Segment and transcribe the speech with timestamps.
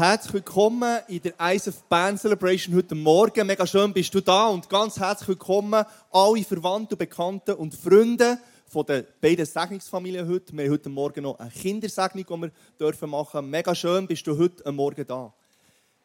[0.00, 3.46] Herzlich willkommen in der ISF Band Celebration heute Morgen.
[3.46, 8.86] Mega schön bist du da und ganz herzlich willkommen alle Verwandten, Bekannten und Freunde von
[8.86, 10.56] den beiden Segnungsfamilien heute.
[10.56, 12.50] Wir haben heute Morgen noch eine Kindersegnung, die wir
[12.80, 13.50] dürfen machen.
[13.50, 15.34] Mega schön bist du heute Morgen da.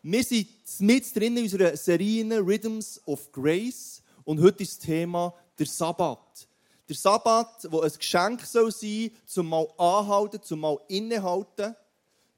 [0.03, 0.49] Wir sind
[0.79, 6.49] mit drin in unserer Serie Rhythms of Grace und heute ist das Thema der Sabbat.
[6.89, 11.73] Der Sabbat, wo ein Geschenk soll sein, zum mal anhalten, zum mal innehalten,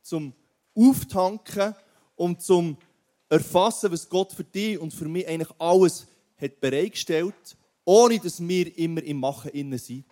[0.04, 0.36] zum
[0.78, 1.76] auftanken
[2.16, 2.78] und zum
[3.30, 6.08] erfassen, was Gott für dich und für mich eigentlich alles
[6.40, 10.06] hat bereitgestellt, ohne dass wir immer im Machen innen sind.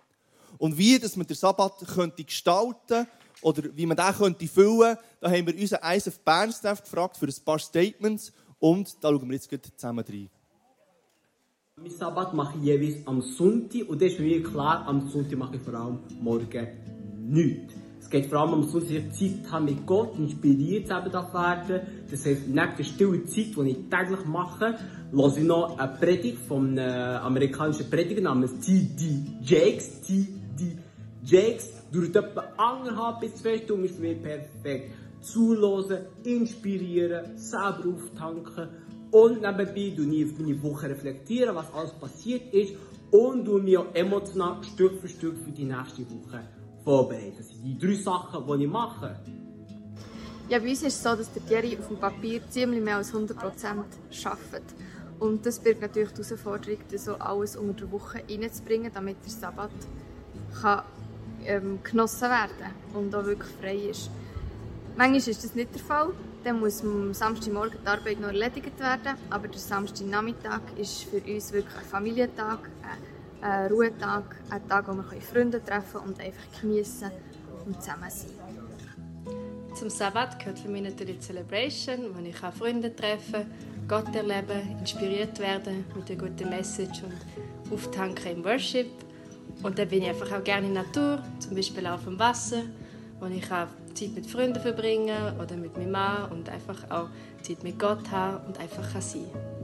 [0.58, 3.06] Und wie dass man den Sabbat könnte gestalten
[3.42, 7.26] oder wie man den könnte füllen, da haben wir unseren ISF Bern Staff gefragt für
[7.26, 10.30] ein paar Statements und da schauen wir jetzt zusammen rein.
[11.78, 15.38] Mein Sabbat mache ich jeweils am Sonntag und das ist für mich klar, am Sonntag
[15.38, 16.68] mache ich vor allem morgen
[17.28, 17.74] nichts.
[18.06, 22.04] Es geht vor allem um so dass Zeit haben mit Gott, inspiriert eben darf werden.
[22.08, 24.76] Das heisst, neben der stillen Zeit, die ich täglich mache,
[25.10, 29.24] höre ich noch eine Predigt von einem amerikanischen Prediger namens T.D.
[29.42, 30.02] Jakes.
[30.02, 30.78] T.D.
[31.24, 34.92] Jakes dauert etwa anderthalb bis zwei Stunden, ist für mich perfekt.
[35.20, 38.68] Zuhören, inspirieren, selber auftanken
[39.10, 42.72] und nebenbei tue ich meine Woche reflektieren, was alles passiert ist
[43.10, 46.55] und tue mich auch emotional Stück für Stück für die nächste Woche
[46.86, 47.34] vorbereiten.
[47.36, 49.16] Das sind die drei Sachen, die ich mache.
[50.48, 53.12] Ja, bei uns ist es so, dass der Thierry auf dem Papier ziemlich mehr als
[53.12, 53.34] 100%
[54.24, 54.62] arbeitet.
[55.18, 59.32] Und das birgt natürlich die Herausforderung, das so alles unter der Woche reinzubringen, damit der
[59.32, 59.70] Sabbat
[60.60, 60.82] kann,
[61.44, 64.08] ähm, genossen werden und auch wirklich frei ist.
[64.96, 66.12] Manchmal ist das nicht der Fall.
[66.44, 69.18] Dann muss am Samstagmorgen die Arbeit noch erledigt werden.
[69.30, 72.60] Aber der Samstagnachmittag ist für uns wirklich ein Familientag,
[73.40, 77.10] ein Ruhetag, ein Tag, wo wir Freunde treffen und einfach genießen
[77.66, 78.30] und zusammen sein.
[79.74, 83.46] Zum Sabbat gehört für mich natürlich die Celebration, wo ich Freunde treffen
[83.88, 88.88] Gott erleben, inspiriert werden mit einer guten Message und auftanken im Worship.
[89.62, 92.62] Und dann bin ich einfach auch gerne in der Natur, zum Beispiel auf dem Wasser,
[93.20, 97.08] wo ich auch Zeit mit Freunden verbringe oder mit meinem Mann und einfach auch
[97.42, 99.55] Zeit mit Gott habe und einfach sein kann.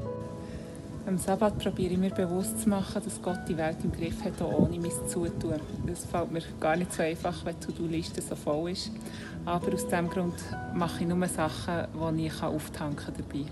[1.05, 4.41] Am Sabbat probiere ich mir bewusst zu machen, dass Gott die Welt im Griff hat,
[4.41, 5.61] auch ohne mein Zutun.
[5.85, 8.93] Das fällt mir gar nicht so einfach, wenn die To-Do-Liste so voll ist.
[9.45, 10.35] Aber aus diesem Grund
[10.75, 13.47] mache ich nur Sachen, die ich auftanken kann dabei.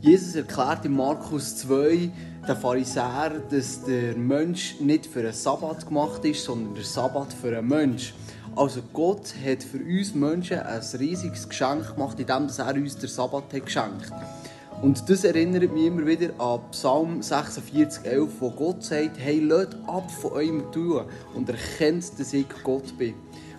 [0.00, 2.10] Jesus erklärt in Markus 2
[2.48, 7.56] den Pharisäer, dass der Mensch nicht für einen Sabbat gemacht ist, sondern der Sabbat für
[7.56, 8.12] einen Mensch.
[8.56, 13.52] Also Gott hat für uns Menschen ein riesiges Geschenk gemacht, indem er uns den Sabbat
[13.52, 14.35] hat geschenkt hat.
[14.82, 19.74] Und das erinnert mich immer wieder an Psalm 46, 11, wo Gott sagt, hey, lasst
[19.86, 23.14] ab von eurem Tun und erkennt, dass ich Gott bin.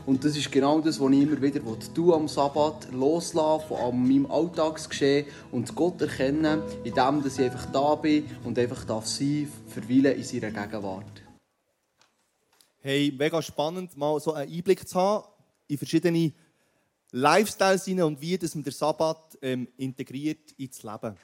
[0.05, 1.59] Und das ist genau das, was ich immer wieder
[1.93, 8.25] tun am Sabbat, loslassen von meinem Alltagsgeschehen und Gott erkennen, indem ich einfach da bin
[8.43, 11.23] und einfach darf sein, verweilen in seiner Gegenwart.
[12.79, 15.27] Hey, mega spannend, mal so einen Einblick zu haben
[15.67, 16.31] in verschiedene
[17.11, 21.15] Lifestyles und wie dass man den Sabbat ähm, integriert ins Leben.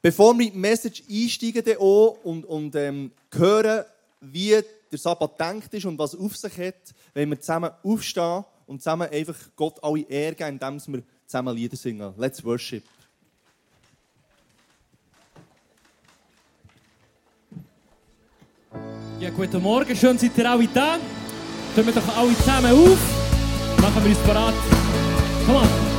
[0.00, 3.84] Bevor wir in die Message einsteigen und, und ähm, hören,
[4.20, 4.60] wie
[4.90, 9.08] der Sabbat denkt ist und was auf sich hat, wenn wir zusammen aufstehen und zusammen
[9.10, 12.12] einfach Gott alle Ehre geben, indem wir zusammen Lieder singen.
[12.16, 12.84] Let's worship.
[19.20, 20.98] Ja, guten Morgen, schön seid ihr alle da.
[21.74, 22.98] Kommen wir doch alle zusammen auf.
[23.80, 24.54] Machen wir uns parat.
[25.46, 25.91] Come on.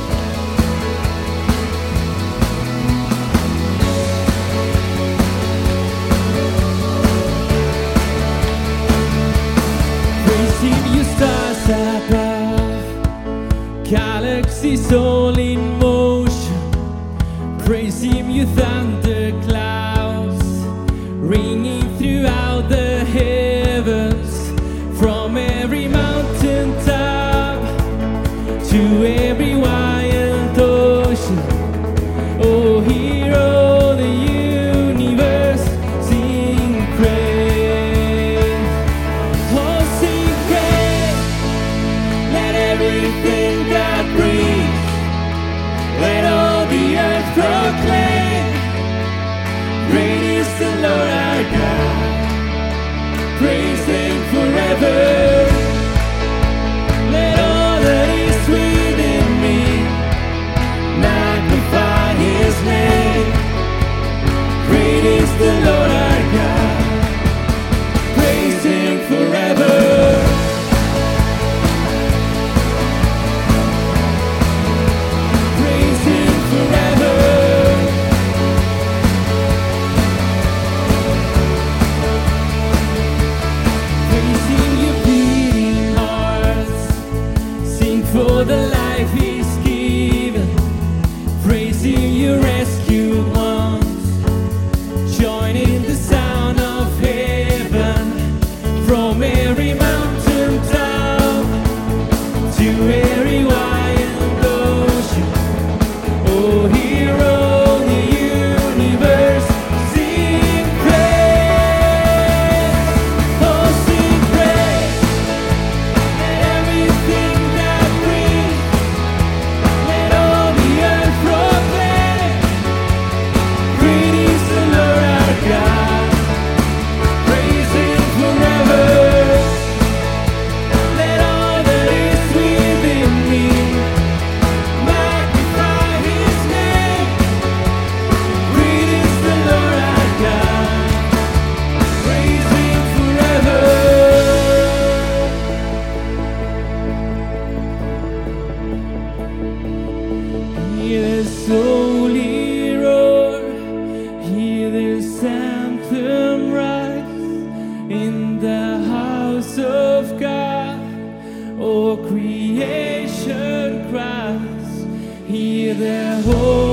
[165.26, 166.63] hear their voice.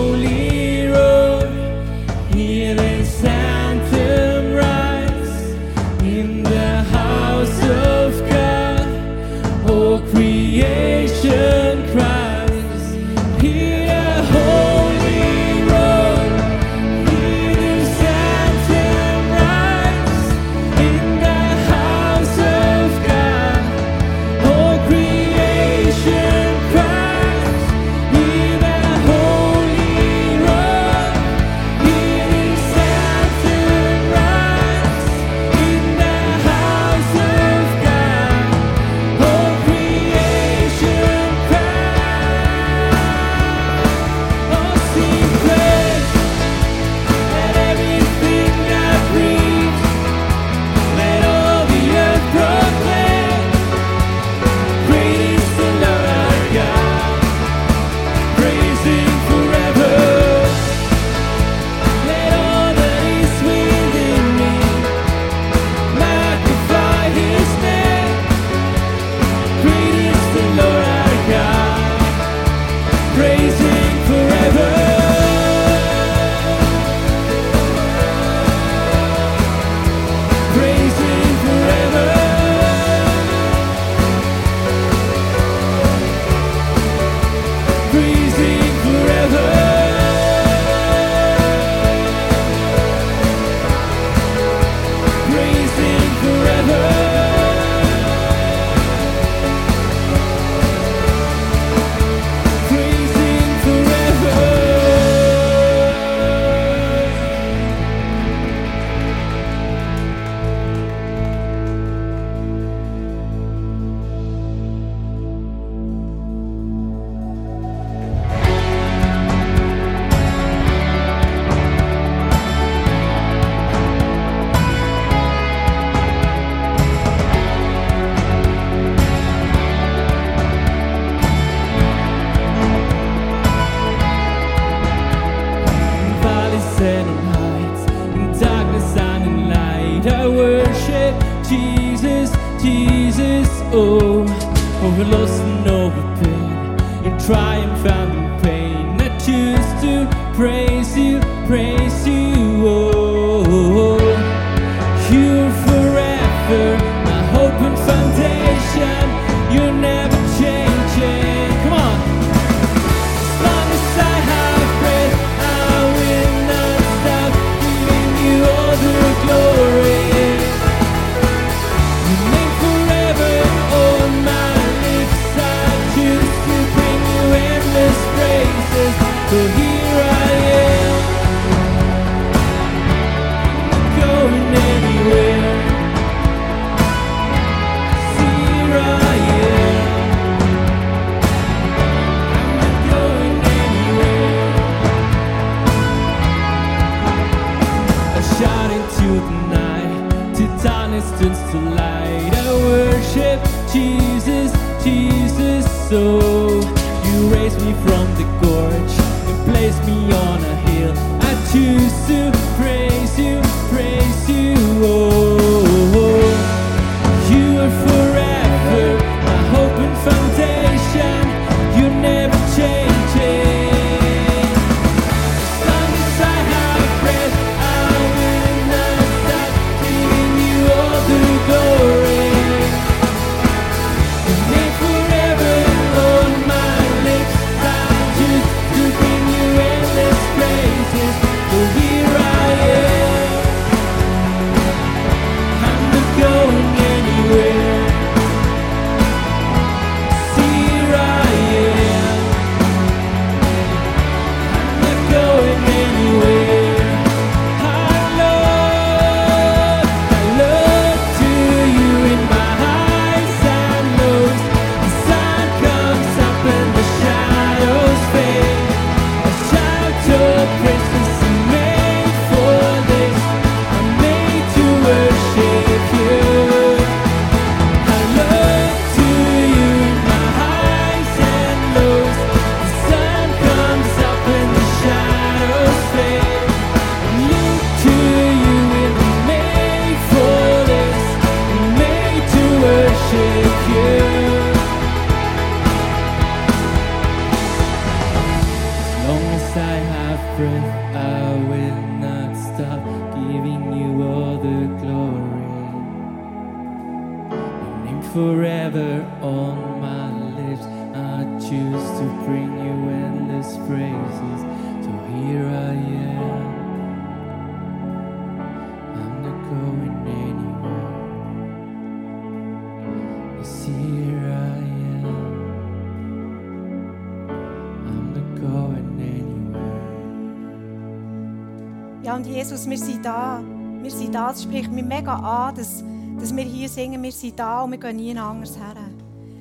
[337.21, 338.75] Sind da und wir gehen nie anders her.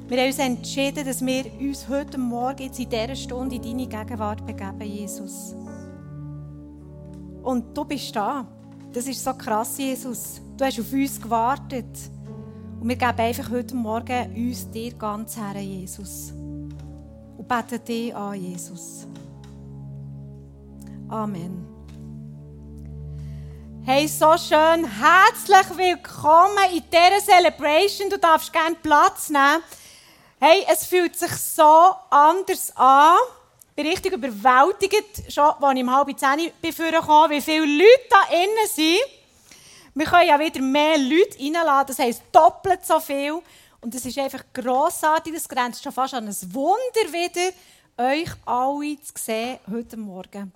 [0.07, 3.87] Wir haben uns entschieden, dass wir uns heute Morgen, jetzt in dieser Stunde, in deine
[3.87, 5.55] Gegenwart begeben, Jesus.
[7.43, 8.45] Und du bist da.
[8.93, 10.43] Das ist so krass, Jesus.
[10.57, 12.11] Du hast auf uns gewartet.
[12.81, 16.33] Und wir geben einfach heute Morgen uns dir ganz her, Jesus.
[16.33, 19.07] Und beten dich an, Jesus.
[21.09, 21.70] Amen.
[23.87, 24.85] Hey, so schön.
[24.85, 28.11] Herzlich willkommen in dieser Celebration.
[28.11, 29.63] Du darfst gerne Platz nehmen.
[30.39, 33.17] Hey, es fühlt sich so anders an.
[33.71, 36.73] Ich bin richtig überwältigt, schon als ich um halb zehn bin wie
[37.41, 39.01] viele Leute da innen sind.
[39.95, 43.41] Wir können ja wieder mehr Leute reinladen, das heisst doppelt so viel.
[43.81, 47.51] Und es ist einfach grossartig, das grenzt schon fast an ein Wunder wieder,
[47.97, 50.53] euch alle zu sehen heute Morgen.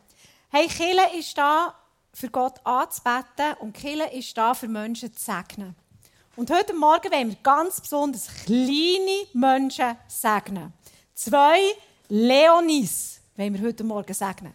[0.50, 1.74] Hey, Kille ist da,
[2.14, 5.74] für Gott anzubeten und Kille ist da, für Menschen zu segnen.
[6.36, 10.72] Und heute Morgen wollen wir ganz besonders kleine Menschen segnen.
[11.14, 11.60] Zwei
[12.08, 14.54] Leonis wollen wir heute Morgen segnen.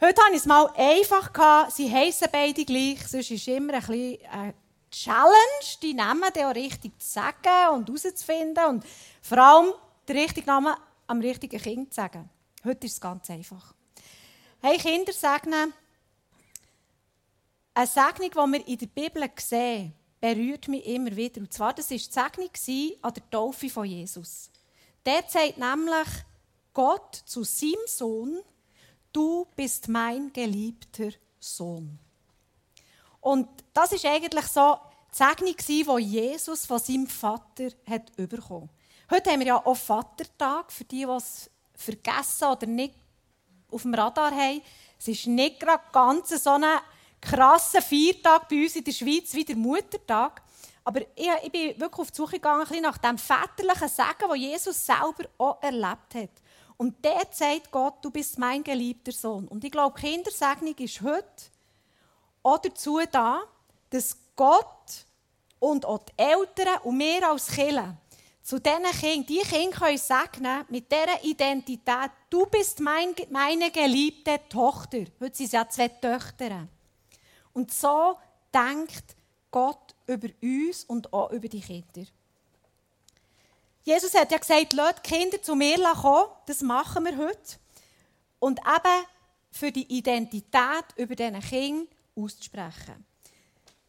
[0.00, 1.70] Heute hatte ich es mal einfach.
[1.70, 4.54] Sie heissen beide gleich, sonst ist immer ein bisschen eine
[4.90, 8.84] Challenge, die Namen dann auch richtig zu sagen und herauszufinden und
[9.22, 9.72] vor allem
[10.08, 10.74] den richtigen Namen
[11.06, 12.28] am richtigen Kind zu sagen.
[12.64, 13.74] Heute ist es ganz einfach.
[14.60, 15.72] Hey, Kinder segnen.
[17.74, 21.40] Eine Segnung, die wir in der Bibel sehen, berührt mich immer wieder.
[21.40, 24.50] Und zwar, das war die Segnung an der Taufe von Jesus.
[25.06, 26.08] Der sagt nämlich
[26.74, 28.40] Gott zu seinem Sohn,
[29.12, 31.10] du bist mein geliebter
[31.40, 31.98] Sohn.
[33.20, 34.78] Und das ist eigentlich so
[35.10, 35.56] die Segnung,
[35.98, 38.68] die Jesus von seinem Vater hat bekommen
[39.10, 42.94] Heute haben wir ja auch Vatertag, für die, die es vergessen oder nicht
[43.70, 44.62] auf dem Radar haben.
[44.98, 46.64] Es ist nicht gerade ganz so ein
[47.22, 50.42] krasser Feiertag bei uns in der Schweiz wie der Muttertag.
[50.84, 54.84] Aber ich, ich bin wirklich auf die Suche gegangen nach dem väterlichen Segen, das Jesus
[54.84, 56.30] selber auch erlebt hat.
[56.76, 59.46] Und der sagt Gott, du bist mein geliebter Sohn.
[59.48, 61.24] Und ich glaube, Kindersegnung ist heute
[62.42, 63.42] auch dazu da,
[63.90, 65.06] dass Gott
[65.60, 67.96] und auch die Eltern und wir als Kinder
[68.42, 74.40] zu diesen Kindern, die Kinder können segnen mit dieser Identität, du bist mein, meine geliebte
[74.48, 75.04] Tochter.
[75.20, 76.66] Heute sind es ja zwei Töchter.
[77.52, 78.18] Und so
[78.52, 79.16] denkt
[79.50, 82.08] Gott über uns und auch über die Kinder.
[83.84, 86.26] Jesus hat ja gesagt, lasst Kinder zu mir kommen.
[86.46, 87.56] Das machen wir heute.
[88.38, 89.06] Und eben
[89.50, 93.04] für die Identität über diesen Kindern auszusprechen.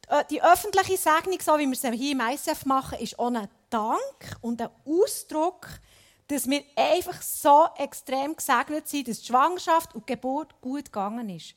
[0.10, 3.48] Äh, die öffentliche Segnung, so wie wir sie hier im ICF machen, ist auch ein
[3.70, 5.68] Dank und ein Ausdruck,
[6.28, 11.30] dass wir einfach so extrem gesegnet sind, dass die Schwangerschaft und die Geburt gut gegangen
[11.30, 11.56] ist.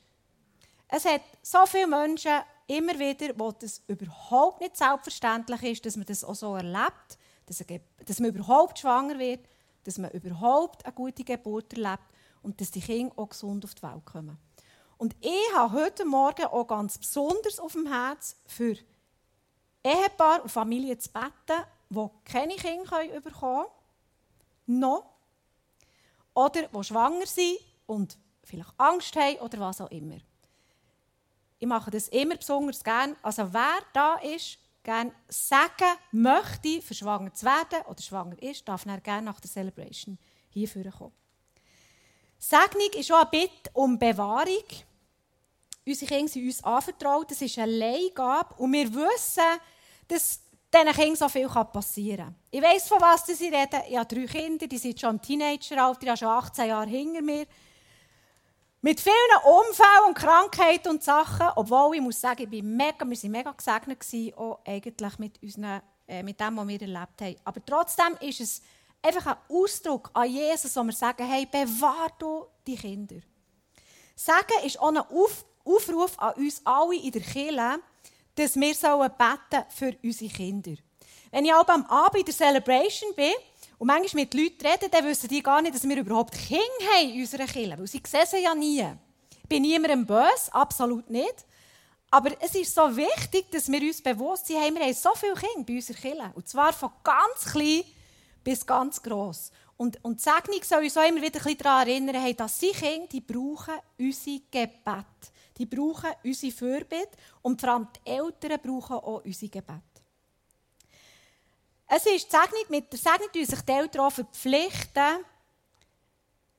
[0.89, 6.07] Es hat so viele Menschen immer wieder, wo das überhaupt nicht selbstverständlich ist, dass man
[6.07, 9.47] das auch so erlebt dass, man überhaupt schwanger wird,
[9.85, 12.03] dass man überhaupt eine gute Geburt erlebt
[12.43, 14.39] und dass die Kinder auch gesund auf die Welt kommen.
[14.99, 18.77] Und ich habe heute Morgen auch ganz besonders auf dem Herz für
[19.85, 23.67] Ehepaare und Familien zu beten, die keine Kinder bekommen
[24.67, 25.07] können, noch,
[26.35, 30.19] oder die schwanger sind und vielleicht Angst haben oder was auch immer.
[31.59, 33.17] Ich mache das immer besonders gern.
[33.23, 38.85] Also wer da ist, gerne sagen möchte, für schwanger zu werden oder schwanger ist, darf
[38.85, 40.19] dann gerne nach der Celebration
[40.51, 41.13] hierfür kommen.
[42.39, 44.65] Segnung ist auch ein Bitte um Bewahrung.
[45.85, 49.61] Unsere Kinder sind uns anvertraut, das ist eine Leihgabe und wir wissen,
[50.09, 50.41] dass
[50.73, 52.35] diesen Kindern so viel passieren kann.
[52.51, 53.83] Ich weiss, von was sie reden.
[53.89, 57.23] Ich habe drei Kinder, die sind schon im Teenageralter, ich habe schon 18 Jahre hinter
[57.23, 57.47] mir.
[58.83, 59.15] Mit vielen
[59.45, 63.53] Unfällen und Krankheiten und Sachen, obwohl ich muss sagen, ich bin mega, wir waren mega
[63.53, 67.37] gesegnet, gewesen, auch eigentlich mit, unseren, äh, mit dem, was wir erlebt haben.
[67.45, 68.63] Aber trotzdem ist es
[69.03, 73.17] einfach ein Ausdruck an Jesus, wo wir sagen, hey, bewahr du die Kinder.
[74.15, 77.81] Sagen ist auch ein Auf Aufruf an uns alle in der Kirche,
[78.37, 80.75] dass wir beten für unsere Kinder.
[81.33, 83.33] Wenn ich aber am Abend in der Celebration bin,
[83.79, 86.63] und manchmal mit Leuten reden, dann wissen die gar nicht, dass wir überhaupt Kinder
[86.95, 88.87] haben in unserer Kirche, weil sie sehen sie ja nie.
[89.43, 91.45] Ich bin niemandem böse, absolut nicht.
[92.11, 95.65] Aber es ist so wichtig, dass wir uns bewusst sind, wir haben so viele Kinder
[95.67, 96.33] bei unserer Kirche.
[96.35, 97.83] Und zwar von ganz klein
[98.43, 99.51] bis ganz gross.
[99.77, 103.07] Und, und die Segnung soll uns auch immer wieder daran erinnern, hey, dass sie Kinder,
[103.09, 105.05] die brauchen unser Gebet.
[105.59, 109.96] Die brauchen unsere Fürbitte und vor allem die Eltern brauchen auch unser Gebet.
[111.89, 115.25] Es ist Segnung, mit der Segnung die sich die Eltern verpflichten,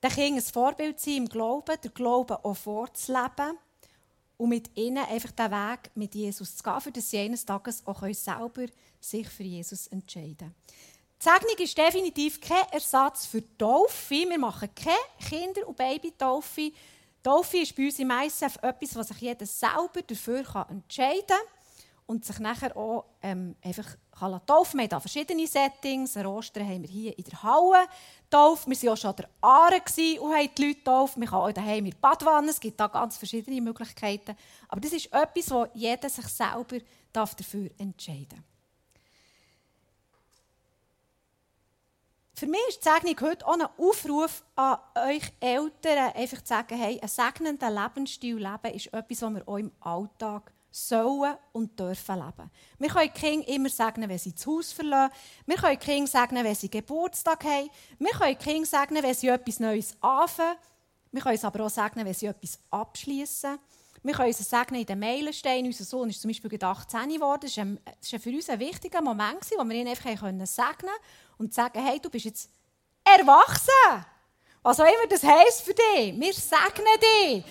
[0.02, 3.58] den Kindern ein Vorbild zu sein im Glauben, den Glauben auch vorzuleben
[4.38, 7.86] und mit ihnen einfach den Weg mit Jesus zu gehen, für dass sie eines Tages
[7.86, 8.68] auch selber
[9.02, 10.56] sich für Jesus entscheiden können.
[11.20, 14.13] Die Segnung ist definitiv kein Ersatz für die Taufe.
[14.13, 14.96] Wir machen keine
[15.28, 16.72] Kinder- und Babytaufe.
[17.22, 21.38] Taufe ist bei uns im ISF etwas, was sich jeder selber dafür entscheiden kann
[22.06, 24.42] und sich nachher auch ähm, einfach kann.
[24.48, 26.18] Wir haben verschiedene Settings.
[26.18, 27.88] An Ostern haben wir hier in der Halle
[28.24, 28.68] getauft.
[28.68, 31.18] Wir waren auch schon an der Aare und haben die Leute getauft.
[31.18, 32.50] Man kann auch daheim in der Badwanne.
[32.50, 34.36] Es gibt da ganz verschiedene Möglichkeiten.
[34.68, 36.78] Aber das ist etwas, wo jeder sich selber
[37.14, 38.58] dafür entscheiden darf.
[42.38, 44.78] Für mich ist die Segnung heute auch ein Aufruf an
[45.08, 49.58] euch Eltern, einfach zu sagen, hey, ein segnender Lebensstil leben ist etwas, was wir auch
[49.58, 52.52] im Alltag sollen und dürfen leben.
[52.78, 55.13] Wir können Kinder immer segnen, wenn sie das Haus verlassen.
[55.46, 57.70] Wir können Kinder segnen, wenn sie Geburtstag haben.
[57.98, 60.58] Wir können Kinder segnen, wenn sie etwas Neues anfangen.
[61.12, 63.58] Wir können es aber auch segnen, wenn sie etwas abschließen.
[64.04, 65.66] Wir können sie segnen in den Meilenstein.
[65.66, 67.42] Unser Sohn ist zum Beispiel 18 geworden.
[67.42, 70.90] Das war für uns ein wichtiger Moment, wo wir ihn einfach segnen konnten
[71.40, 72.50] und sagen, hey, du bist jetzt
[73.04, 74.06] erwachsen.
[74.62, 76.20] Was auch immer das heisst für dich.
[76.20, 77.44] Wir segnen dich.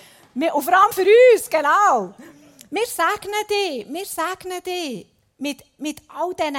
[0.52, 2.14] Und vor allem für uns, genau.
[2.70, 3.86] Wir segnen dich.
[3.88, 5.06] Wir segnen dich
[5.38, 6.56] mit, mit all diesen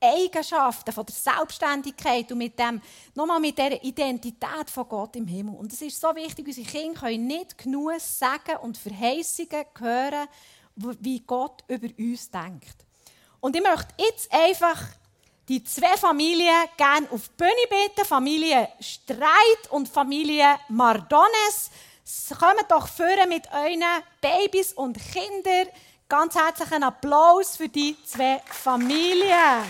[0.00, 2.80] Eigenschaften von der Selbstständigkeit und mit dem,
[3.14, 5.54] nochmal mit dieser Identität von Gott im Himmel.
[5.54, 10.28] Und es ist so wichtig, unsere Kinder können nicht genug sagen und Verheißungen hören,
[10.76, 12.84] wie Gott über uns denkt.
[13.40, 14.82] Und ich möchte jetzt einfach
[15.48, 21.70] die zwei Familien gerne auf die Bühne bitten, Familie Streit und Familie Mardones.
[22.38, 23.82] Kommt doch führen mit euren
[24.20, 25.68] Babys und Kindern.
[26.08, 29.64] Ganz herzlichen Applaus für die zwei Familien.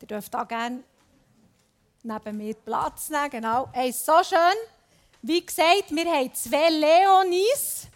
[0.00, 0.84] Ihr dürft auch gerne
[2.02, 3.30] neben mir Platz nehmen.
[3.30, 3.68] Genau.
[3.72, 4.38] Hey, so schön.
[5.22, 7.88] Wie gesagt, wir haben zwei Leonis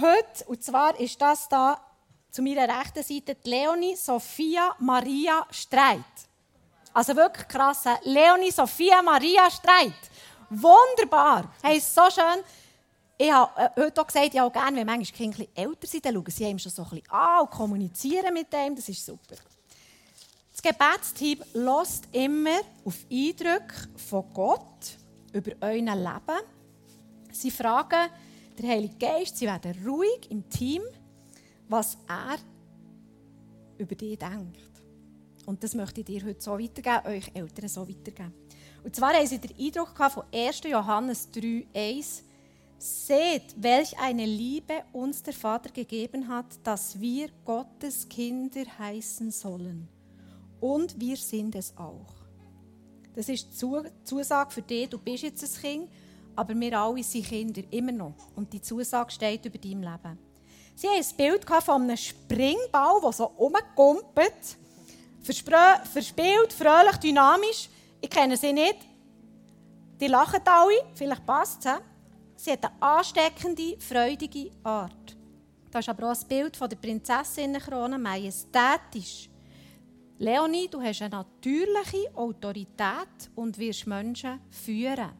[0.00, 0.44] heute.
[0.46, 1.80] Und zwar ist das da
[2.38, 5.98] zu meiner rechten Seite Leonie Sophia Maria Streit.
[6.94, 7.82] Also wirklich krass.
[8.04, 9.98] Leonie Sophia Maria Streit.
[10.48, 11.52] Wunderbar.
[11.60, 12.44] Hey, so schön.
[13.16, 16.14] Ich habe äh, heute auch gesagt, ich habe gerne, wenn manchmal Kinder älter sind, dann
[16.14, 18.76] schauen sie ihm schon so ein bisschen an und kommunizieren mit dem.
[18.76, 19.34] Das ist super.
[20.52, 24.96] Das Gebetsteam lässt immer auf Eindrücke von Gott
[25.32, 26.40] über euer Leben.
[27.32, 28.08] Sie fragen
[28.56, 30.82] den Heiligen Geist, sie werden ruhig im Team,
[31.68, 32.38] was er
[33.78, 34.82] über dich denkt.
[35.46, 38.34] Und das möchte ich dir heute so weitergeben, euch Eltern so weitergeben.
[38.84, 40.60] Und zwar haben sie den Eindruck von 1.
[40.64, 42.24] Johannes 3, 1.
[42.78, 49.88] Seht, welch eine Liebe uns der Vater gegeben hat, dass wir Gottes Kinder heißen sollen.
[50.60, 52.14] Und wir sind es auch.
[53.14, 53.66] Das ist die
[54.04, 55.90] Zusage für dich, du bist jetzt ein Kind,
[56.36, 58.14] aber wir alle sind Kinder, immer noch.
[58.36, 60.27] Und die Zusage steht über dein Leben.
[60.78, 64.56] Sie haben ein Bild von einem Springball, der so rumkumpelt.
[65.20, 67.68] Verspielt, fröhlich, dynamisch.
[68.00, 68.76] Ich kenne sie nicht.
[69.98, 71.72] Die lachen alle, vielleicht passt es.
[72.36, 75.16] Sie hat eine ansteckende, freudige Art.
[75.68, 79.28] Da ist aber auch ein Bild von der Prinzessinnenkrone, majestätisch.
[80.18, 85.10] Leonie, du hast eine natürliche Autorität und wirst Menschen führen.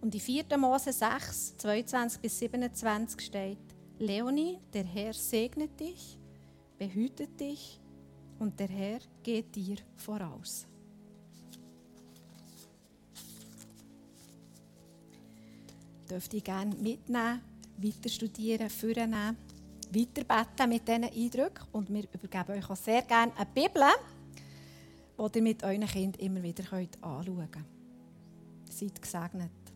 [0.00, 0.56] Und in 4.
[0.56, 3.67] Mose 6, 22 bis 27 steht,
[3.98, 6.18] Leonie, der Herr segnet dich,
[6.78, 7.80] behütet dich
[8.38, 10.66] und der Herr geht dir voraus.
[16.08, 17.40] Dürfte ich gerne mitnehmen,
[17.76, 19.36] weiter studieren, vornehmen
[19.92, 21.66] weiterbeten mit diesen Eindrücken.
[21.72, 23.84] Und wir übergeben euch auch sehr gerne eine Bibel,
[25.18, 27.66] die ihr mit euren Kindern immer wieder anschauen könnt.
[28.70, 29.67] Seid gesegnet.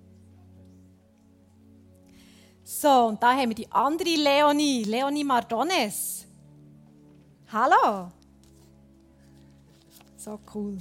[2.64, 6.26] So, und da haben wir die andere Leonie, Leonie Mardones.
[7.52, 8.10] Hallo!
[10.16, 10.78] So cool.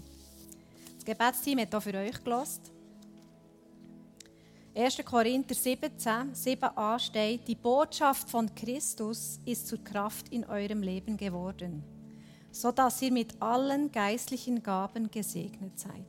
[0.96, 2.72] Das Gebetsteam hat hier für euch gelost.
[4.76, 5.04] 1.
[5.04, 11.84] Korinther 17, 7a steht, die Botschaft von Christus ist zur Kraft in eurem Leben geworden.
[12.52, 16.06] so dass ihr mit allen geistlichen Gaben gesegnet seid.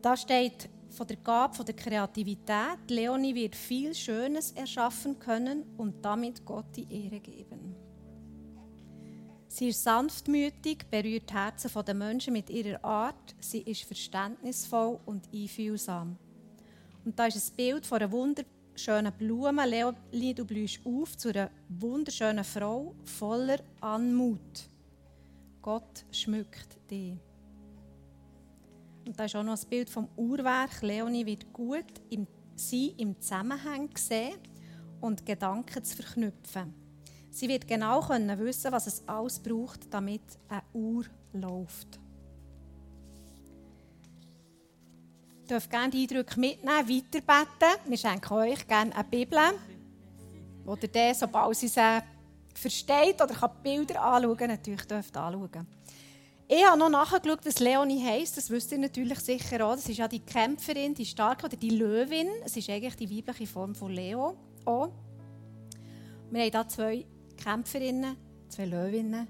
[0.00, 6.04] Da steht von der Gabe von der Kreativität, Leonie wird viel Schönes erschaffen können und
[6.04, 7.76] damit Gott die Ehre geben.
[9.48, 13.34] Sie ist sanftmütig, berührt die Herzen der Menschen mit ihrer Art.
[13.40, 16.16] Sie ist verständnisvoll und einfühlsam.
[17.04, 19.66] Und da ist ein Bild von einer wunderschönen Blume.
[19.66, 24.68] Leonie, du blühst auf zu einer wunderschönen Frau voller Anmut.
[25.62, 27.25] Gott schmückt dich.
[29.06, 30.82] Und da ist auch noch ein Bild vom Uhrwerk.
[30.82, 34.38] Leonie wird gut im Sein im Zusammenhang sehen
[35.00, 36.74] und Gedanken zu verknüpfen.
[37.30, 42.00] Sie wird genau können wissen, was es alles braucht, damit eine Uhr läuft.
[45.42, 47.90] Ihr dürft gerne die Eindrücke mitnehmen, weiterbeten.
[47.90, 49.38] Wir schenken euch gerne eine Bibel,
[50.64, 52.00] wo ihr dann, sobald sie sie
[52.54, 55.75] versteht oder kann Bilder anschauen natürlich dürft anschauen.
[56.48, 58.36] Ich habe noch nachgeschaut, was Leonie heisst.
[58.36, 59.74] Das wisst ihr natürlich sicher auch.
[59.74, 62.28] Das ist ja die Kämpferin, die Starke oder die Löwin.
[62.44, 64.36] Es ist eigentlich die weibliche Form von Leo.
[64.64, 64.90] Auch.
[66.30, 67.04] Wir haben hier zwei
[67.36, 68.16] Kämpferinnen,
[68.48, 69.26] zwei Löwinnen,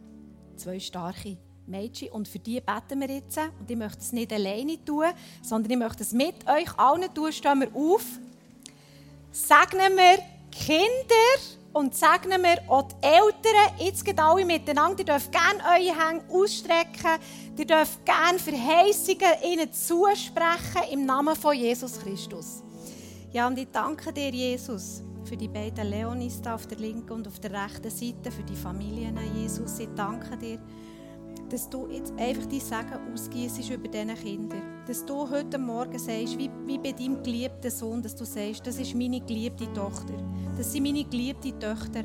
[0.57, 2.11] zwei starke Mädchen.
[2.11, 3.39] Und für die beten wir jetzt.
[3.39, 5.07] Und ich möchte es nicht alleine tun,
[5.41, 7.33] sondern ich möchte es mit euch allen tun.
[7.33, 8.05] Stehen wir auf.
[9.33, 10.19] Segnen wir
[10.51, 11.41] Kinder
[11.77, 16.25] und segnen wir auch die Eltern, jetzt geht alle miteinander, ihr dürft gerne eure Hände
[16.31, 17.21] ausstrecken,
[17.55, 22.63] ihr dürft gerne Verheißungen ihnen zusprechen im Namen von Jesus Christus.
[23.31, 27.29] Ja, und ich danke dir, Jesus, für die beiden Leonis da auf der linken und
[27.29, 29.79] auf der rechten Seite, für die Familien, Jesus.
[29.79, 30.59] Ich danke dir,
[31.51, 34.76] dass du jetzt einfach die Segen ausgießt über diesen Kindern.
[34.87, 38.79] Dass du heute Morgen sagst, wie, wie bei deinem geliebten Sohn, dass du sagst, das
[38.79, 40.15] ist meine geliebte Tochter.
[40.57, 42.05] Das sind meine geliebten Töchter.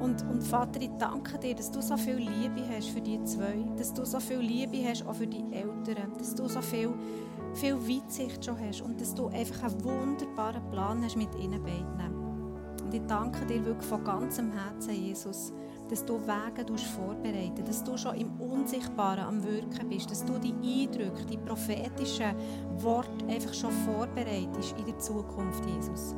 [0.00, 3.64] Und, und Vater, ich danke dir, dass du so viel Liebe hast für die zwei.
[3.76, 6.14] Dass du so viel Liebe hast auch für die Eltern.
[6.18, 6.92] Dass du so viel,
[7.54, 8.82] viel Weitsicht schon hast.
[8.82, 12.16] Und dass du einfach einen wunderbaren Plan hast mit ihnen beiden.
[12.82, 15.52] Und ich danke dir wirklich von ganzem Herzen, Jesus
[15.88, 20.52] dass du Wege vorbereiten dass du schon im Unsichtbaren am Wirken bist, dass du die
[20.52, 22.34] Eindrücke, die prophetischen
[22.78, 26.14] Worte einfach schon vorbereitest in der Zukunft, Jesus.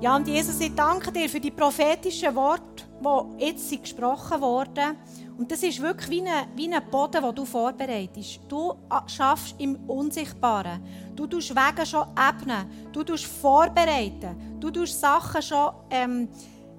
[0.00, 4.96] Ja, und Jesus, ich danke dir für die prophetischen Worte, die jetzt gesprochen wurden.
[5.38, 8.40] Und das ist wirklich wie ein, wie ein Boden, den du vorbereitest.
[8.48, 8.74] Du
[9.06, 10.82] schaffst im Unsichtbaren.
[11.16, 12.90] Du tust Wege schon ebnen.
[12.92, 14.58] Du tust vorbereiten.
[14.60, 16.28] Du tust Sachen schon ähm,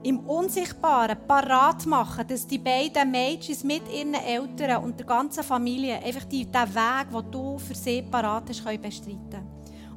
[0.05, 5.97] im Unsichtbaren parat machen, dass die beiden Mädchen mit ihren Eltern und der ganzen Familie
[5.97, 9.47] einfach die, den Weg, den du für sie parat hast, können bestreiten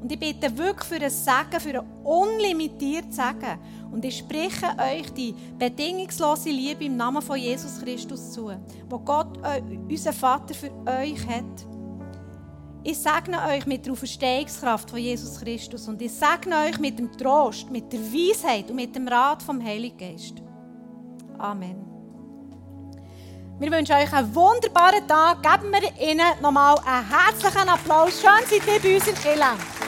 [0.00, 3.58] Und ich bitte wirklich für ein Segen, für ein unlimitiertes Segen.
[3.92, 8.50] Und ich spreche euch die bedingungslose Liebe im Namen von Jesus Christus zu,
[8.88, 11.77] wo Gott, äh, unser Vater, für euch hat.
[12.84, 17.10] Ich segne euch mit der Auferstehungskraft von Jesus Christus und ich segne euch mit dem
[17.16, 20.34] Trost, mit der Weisheit und mit dem Rat vom Heiligen Geist.
[21.38, 21.84] Amen.
[23.58, 25.42] Wir wünschen euch einen wunderbaren Tag.
[25.42, 28.20] Geben wir Ihnen nochmal einen herzlichen Applaus.
[28.20, 29.87] Schön seid ihr bei uns in Kirche.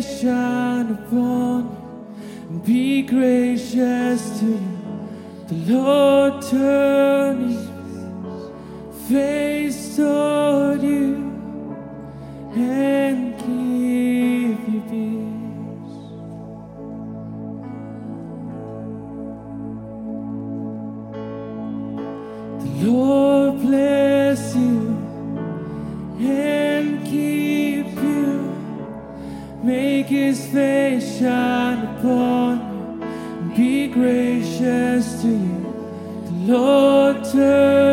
[0.00, 4.78] Shine upon you and be gracious to you.
[5.48, 6.81] The Lord turn
[30.12, 35.62] his face shine upon you and be gracious to you.
[36.26, 37.91] The Lord turn.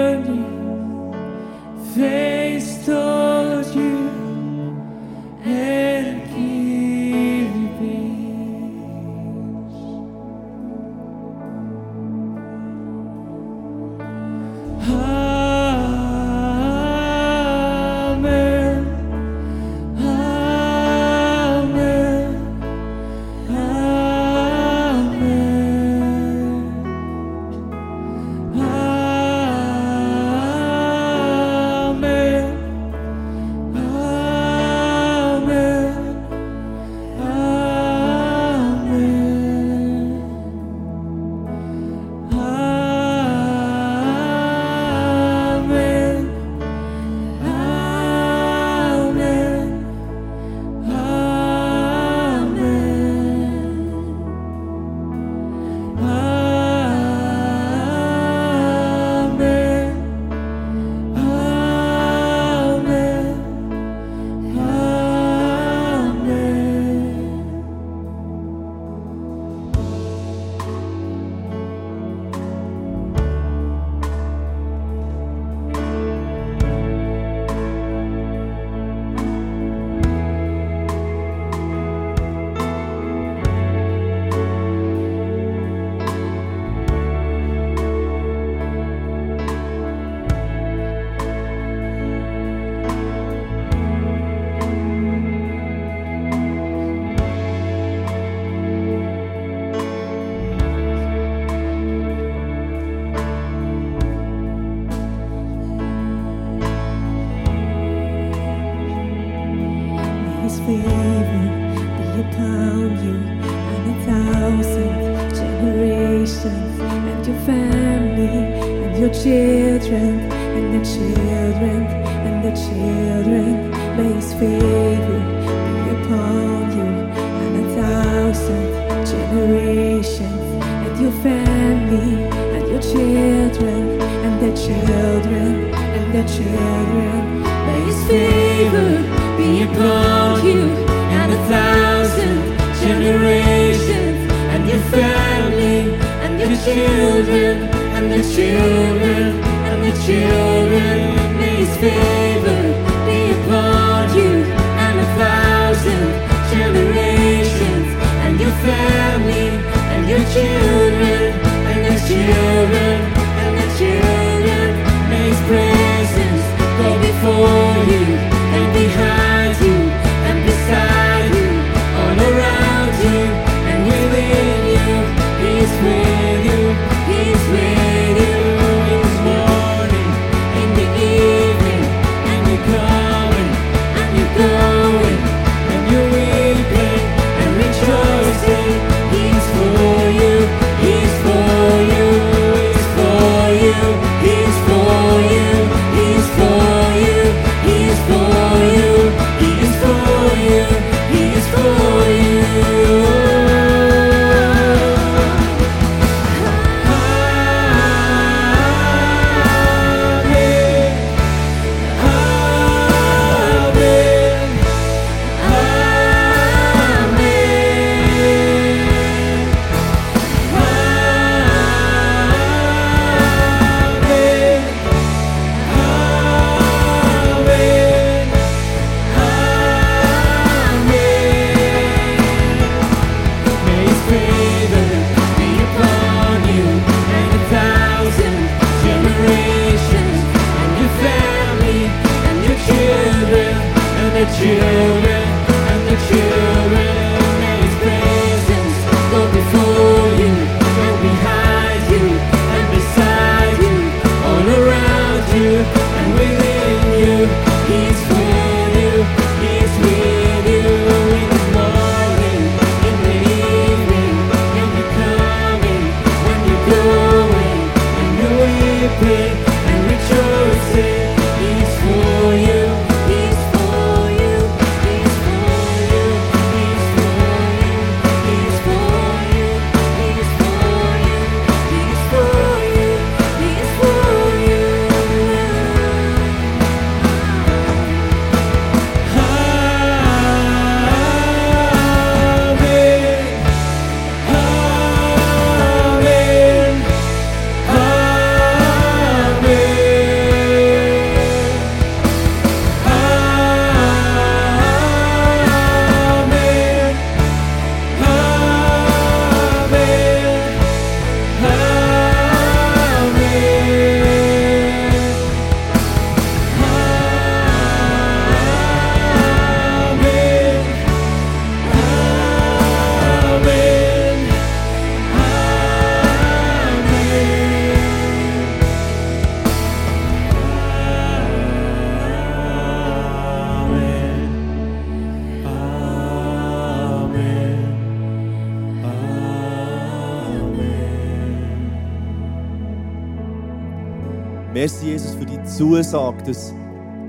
[344.59, 346.53] Merci, Jesus, für die Zusage, dass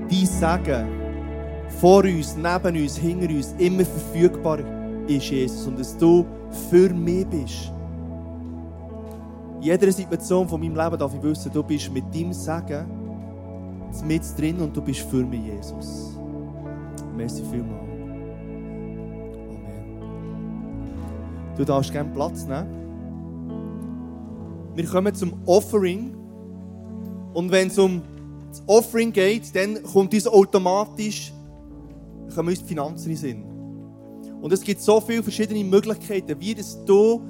[0.09, 0.87] dein Segen
[1.81, 4.59] vor uns, neben uns, hinter uns immer verfügbar
[5.05, 5.67] ist, Jesus.
[5.67, 6.25] Und dass du
[6.69, 7.73] für mich bist.
[9.57, 12.85] In jeder Situation von meinem Leben darf ich wissen, du bist mit deinem Segen
[14.05, 16.17] mit drin und du bist für mich, Jesus.
[17.17, 17.81] Merci vielmals.
[19.49, 19.83] Amen.
[21.57, 22.69] Du darfst gerne Platz nehmen.
[24.73, 26.20] Wir kommen zum Offering.
[27.33, 28.01] Und wenn es um
[28.49, 31.33] das Offering geht, dann kommt uns automatisch
[32.33, 33.43] kommen uns die Finanzen in Sinn.
[34.41, 37.21] Und es gibt so viele verschiedene Möglichkeiten, wie das du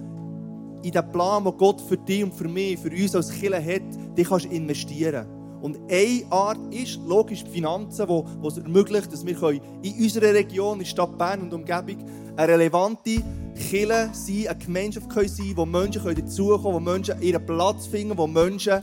[0.83, 4.17] in den Plan, den Gott für dich und für mich, für uns als Kirche hat,
[4.17, 5.25] die kannst investieren.
[5.61, 10.73] Und eine Art ist, logisch, die Finanzen, die es ermöglicht, dass wir in unserer Region,
[10.73, 11.97] in der Stadt Bern und Umgebung,
[12.35, 13.21] eine relevante
[13.55, 18.17] Kirche sein, eine Gemeinschaft können sein wo Menschen dazukommen können, wo Menschen ihren Platz finden,
[18.17, 18.81] wo Menschen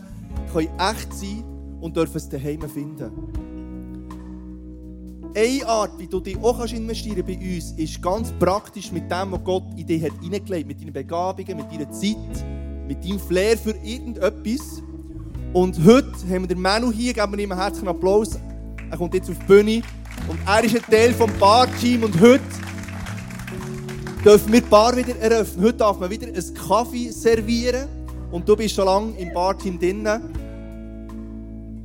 [0.53, 1.45] können echt sein
[1.81, 3.11] und dürfen es daheim finden.
[5.35, 9.33] Eine Art, wie du dich auch investieren kannst bei uns, ist ganz praktisch mit dem,
[9.33, 10.67] was Gott in dich hineingelegt hat.
[10.67, 12.45] Mit deinen Begabungen, mit deiner Zeit,
[12.87, 14.83] mit deinem Flair für irgendetwas.
[15.53, 18.39] Und heute haben wir den Manu hier, geben wir ihm einen herzlichen Applaus.
[18.91, 19.83] Er kommt jetzt auf die Bühne.
[20.29, 22.03] Und er ist ein Teil vom Bar-Team.
[22.03, 22.43] Und heute
[24.25, 25.67] dürfen wir die Bar wieder eröffnen.
[25.67, 27.98] Heute darf man wieder einen Kaffee servieren.
[28.31, 30.07] Und du bist schon lange im Bar-Team drin.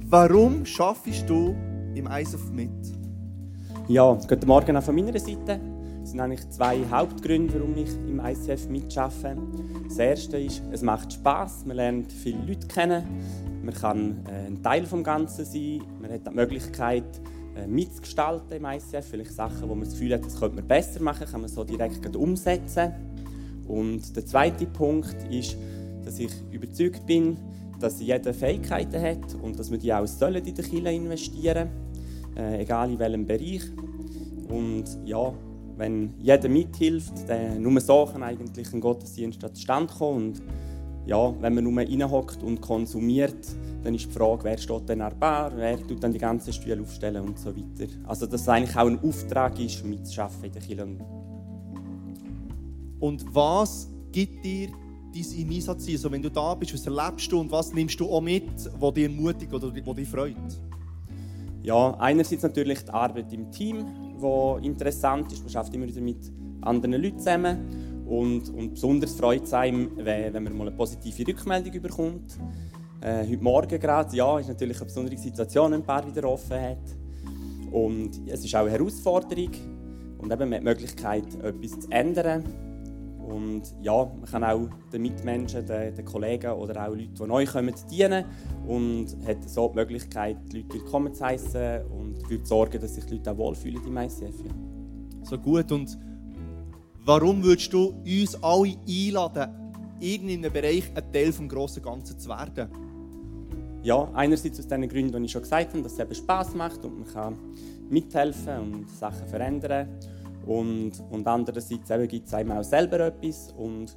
[0.09, 1.55] Warum schaffst du
[1.95, 2.69] im ISF mit?
[3.87, 5.61] Ja, guten Morgen auch von meiner Seite.
[6.03, 9.37] Es sind eigentlich zwei Hauptgründe, warum ich im ICF mitarbeite.
[9.87, 13.03] Das erste ist, es macht Spaß, man lernt viele Leute kennen,
[13.63, 17.05] man kann äh, ein Teil des Ganzen sein, man hat die Möglichkeit,
[17.55, 19.07] äh, mitzugestalten im ICF.
[19.09, 21.63] Vielleicht Sachen, wo man das Gefühl hat, das könnte man besser machen, kann man so
[21.63, 22.91] direkt umsetzen.
[23.65, 25.55] Und der zweite Punkt ist,
[26.03, 27.37] dass ich überzeugt bin,
[27.79, 31.69] dass jeder Fähigkeiten hat und dass wir die auch sollen in der Kirche investieren
[32.35, 33.63] äh, egal in welchem Bereich.
[34.49, 35.33] Und ja,
[35.77, 40.27] wenn jeder mithilft, dann nur so kann eigentlich ein Gottesdienst zustande kommen.
[40.27, 40.43] Und
[41.05, 43.47] ja, wenn man nur reinhockt und konsumiert,
[43.83, 46.81] dann ist die Frage, wer steht denn an Bar, wer tut dann die ganzen Stühle
[46.81, 47.91] aufstellen und so weiter.
[48.05, 50.87] Also dass es eigentlich auch ein Auftrag ist, mitzuschaffen in der Kirche.
[52.99, 54.69] Und was gibt dir
[55.13, 58.21] dein Einsatz Also wenn du da bist, was erlebst du und was nimmst du auch
[58.21, 58.49] mit,
[58.79, 60.35] was dich ermutigt oder was dich freut?
[61.61, 63.85] Ja, einerseits natürlich die Arbeit im Team,
[64.21, 65.41] die interessant ist.
[65.41, 68.03] Man schafft immer wieder mit anderen Leuten zusammen.
[68.05, 72.37] Und, und besonders freut es einem, wenn, wenn man mal eine positive Rückmeldung bekommt.
[72.99, 76.59] Äh, heute Morgen gerade, ja, ist natürlich eine besondere Situation, wenn ein Paar wieder offen
[76.59, 76.77] hat.
[77.71, 79.51] Und es ist auch eine Herausforderung.
[80.17, 82.43] Und eben man hat die Möglichkeit, etwas zu ändern.
[83.27, 87.45] Und ja, man kann auch den Mitmenschen, den, den Kollegen oder auch Leuten, die neu
[87.45, 88.25] kommen, dienen.
[88.67, 92.95] Und hat so die Möglichkeit, die Leute willkommen zu heißen und dafür zu sorgen, dass
[92.95, 94.35] sich die Leute auch wohlfühlen im ICF.
[95.23, 95.71] So gut.
[95.71, 95.97] Und
[97.05, 99.49] warum würdest du uns alle einladen,
[99.99, 102.67] in einem Bereich ein Teil des grossen Ganzen zu werden?
[103.83, 106.85] Ja, einerseits aus den Gründen, die ich schon gesagt habe, dass es eben Spass macht
[106.85, 107.37] und man kann
[107.89, 109.87] mithelfen und Sachen verändern.
[110.45, 113.95] Und, und andererseits gibt es einem auch selber etwas und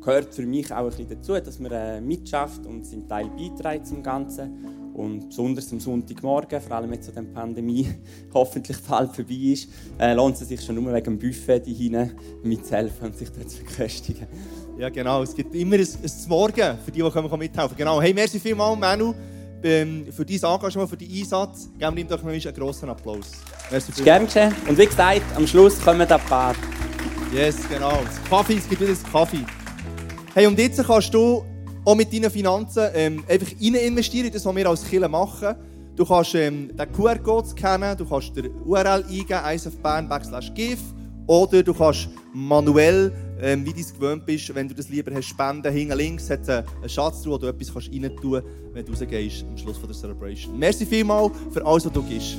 [0.00, 3.86] gehört für mich auch ein bisschen dazu, dass man äh, mitschafft und seinen Teil beiträgt
[3.86, 4.92] zum Ganzen.
[4.94, 7.86] Und besonders am Sonntagmorgen, vor allem jetzt, wo die Pandemie
[8.34, 9.68] hoffentlich bald vorbei ist,
[9.98, 12.12] äh, lohnt es sich schon nur wegen dem Buffet hinein
[12.42, 14.26] mitzuhelfen und sich dort zu verköstigen.
[14.78, 15.22] Ja, genau.
[15.22, 18.00] Es gibt immer ein, ein Morgen für die, die mithelfen Genau.
[18.00, 19.14] Hey, merci vielmals, Manu,
[19.62, 21.68] für dein Engagement, für deinen Einsatz.
[21.78, 23.32] Geben wir ihm doch noch einen grossen Applaus.
[23.70, 24.02] Merci.
[24.02, 24.54] Gerne geschehen.
[24.68, 26.54] Und wie gesagt, am Schluss kommen ein paar.
[27.32, 28.02] Yes, genau.
[28.04, 29.44] Das Kaffee, es gibt wieder das Kaffee.
[30.34, 31.44] Hey, und jetzt kannst du
[31.84, 35.54] auch mit deinen Finanzen ähm, einfach rein investieren, das, was wir als Kirche machen.
[35.96, 40.52] Du kannst ähm, den QR-Code scannen, du kannst den URL eingeben, isfbern backslash
[41.26, 45.26] oder du kannst manuell, ähm, wie du es gewöhnt bist, wenn du das lieber hast,
[45.26, 45.72] spenden.
[45.72, 49.44] Hinten links hat es einen Schatz, wo du etwas rein tun kannst, wenn du rausgehst
[49.44, 50.58] am Schluss der Celebration.
[50.58, 52.36] Merci vielmals für alles, was du gibst.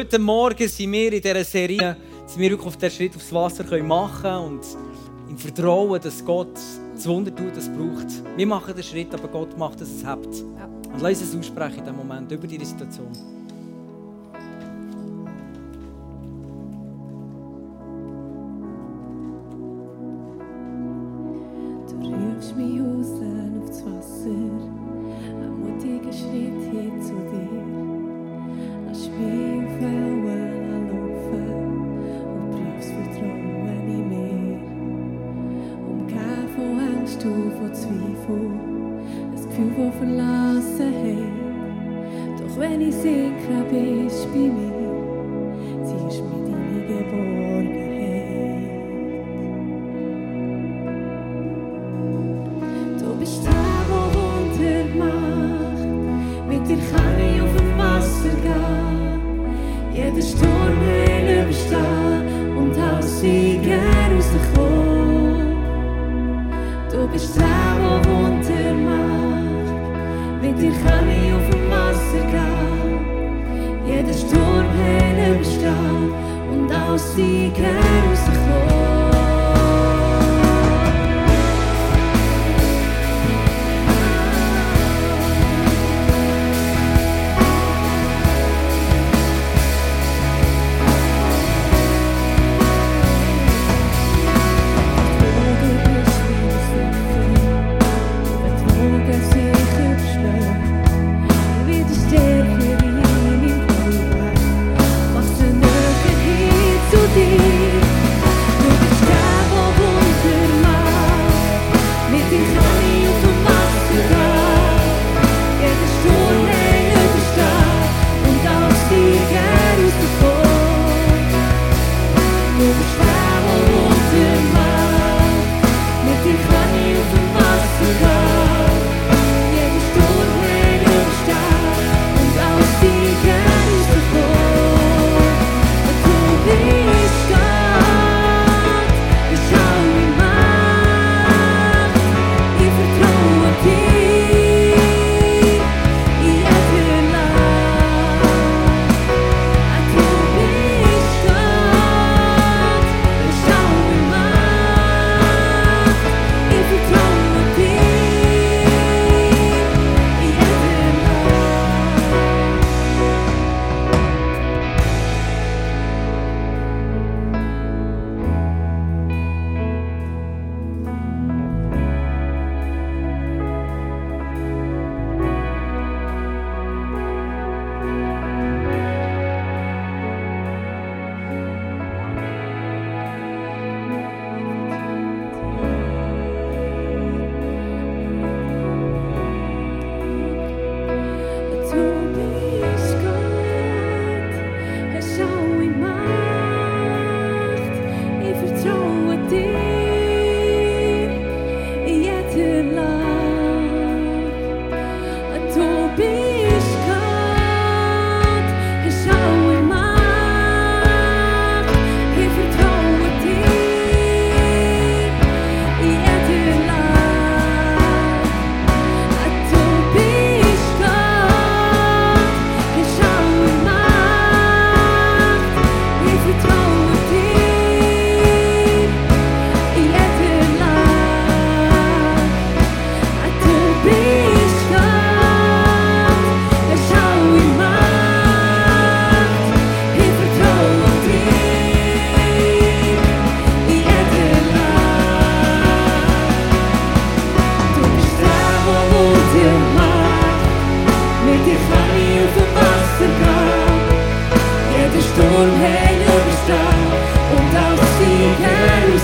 [0.00, 3.64] Heute Morgen sind wir in dieser Serie, dass wir wirklich auf den Schritt aufs Wasser
[3.82, 4.62] machen können und
[5.28, 6.54] im Vertrauen, dass Gott
[6.94, 8.06] das Wunder tut, das braucht.
[8.34, 10.24] Wir machen den Schritt, aber Gott macht, dass es habt.
[10.24, 13.12] Und lass uns aussprechen in diesem Moment über diese Situation.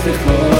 [0.06, 0.55] the.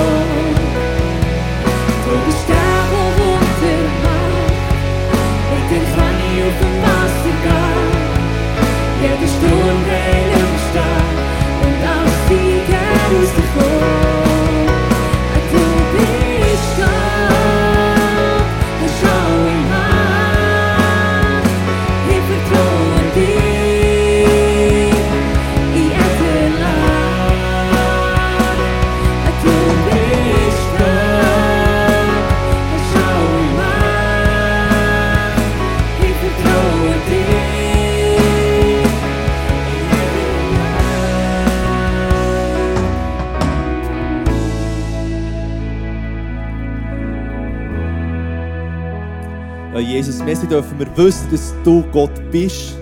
[50.26, 52.76] Merci dürfen wir wissen, dass du Gott bist.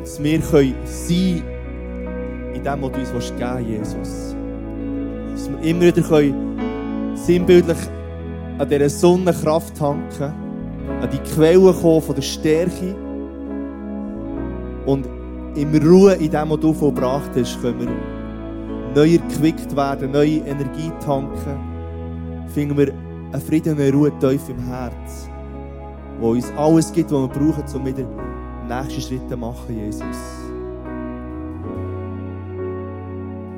[0.00, 1.42] Dass wir können sein
[2.54, 4.36] in dem, was du uns willst geben Jesus.
[5.32, 7.78] Dass wir immer wieder können sinnbildlich
[8.58, 10.32] an dieser Sonne Kraft tanken,
[11.00, 12.94] an die Quelle kommen von der Stärke
[14.86, 15.08] und
[15.56, 17.88] in Ruhe in dem, was du vollbracht hast, können wir
[18.94, 21.58] neu erquickt werden, neue Energie tanken,
[22.54, 22.92] finden wir
[23.32, 25.28] einen Frieden und eine Ruhe tief im Herz,
[26.18, 28.04] wo uns alles gibt, was wir brauchen, um wieder
[28.68, 30.16] nächste Schritte zu machen, Jesus.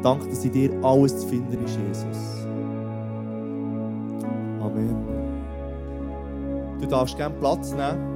[0.02, 2.46] Danke, dass in dir alles zu finden ist, Jesus.
[4.60, 4.96] Amen.
[6.80, 8.10] Du darfst gerne Platz nehmen.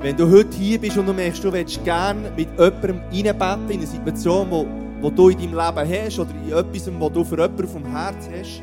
[0.00, 3.78] Wenn du heute hier bist und du merkst, du willst gerne mit jemandem reinbeten in
[3.78, 4.66] eine Situation, wo,
[5.00, 8.28] wo du in deinem Leben hast oder in etwas, wo du für jemanden vom Herz
[8.36, 8.62] hast,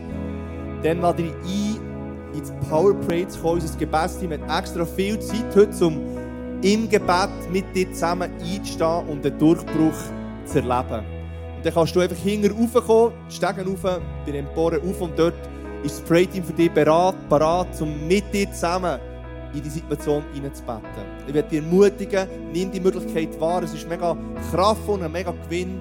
[0.84, 1.89] dann lade dich ein,
[2.34, 2.96] ins Power
[3.28, 6.00] zu kommen, unser Gebetsteam hat extra viel Zeit heute, um
[6.62, 9.94] im Gebet mit dir zusammen einzustehen und den Durchbruch
[10.46, 11.06] zu erleben.
[11.58, 15.36] Und dann kannst du einfach hinten raufkommen, die rauf, bei den Emporen auf und dort
[15.84, 19.00] ist das Pray-Team für dich bereit, parat, um mit dir zusammen
[19.54, 21.04] in die Situation hineinzubeten.
[21.28, 23.64] Ich werde dich ermutigen, nimm die Möglichkeit wahr.
[23.64, 24.16] Es ist mega
[24.52, 25.80] kraftvoll und ein mega Gewinn,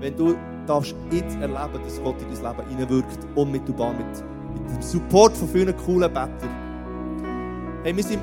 [0.00, 0.34] wenn du
[0.66, 4.24] darfst jetzt erleben, dass Gott in dein Leben hineinwirkt, unmittelbar mit,
[4.54, 7.82] mit dem Support von vielen coolen Bettern.
[7.82, 8.20] Hey, wir sind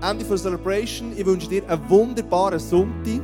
[0.00, 1.12] am Ende der Celebration.
[1.16, 3.20] Ich wünsche dir einen wunderbaren Sonntag.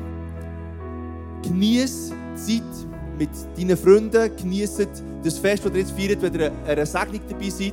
[1.43, 2.89] Genieß die Zeit
[3.19, 4.37] mit deinen Freunden.
[4.37, 4.89] Genießt
[5.23, 7.73] das Fest, das ihr jetzt feiert, wenn ihr einer Segnung dabei seid.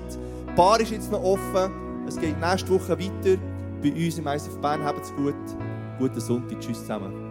[0.49, 1.71] Die Bar ist jetzt noch offen.
[2.07, 3.38] Es geht nächste Woche weiter
[3.82, 4.84] bei uns im ISF Bern.
[4.84, 5.36] Habt's gut.
[5.99, 6.59] Guten Sonntag.
[6.59, 7.24] Tschüss zusammen.